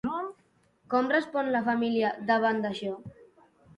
Com 0.93 1.11
respon 1.13 1.51
la 1.57 1.63
família 1.67 2.13
davant 2.31 2.63
d'això? 2.65 2.95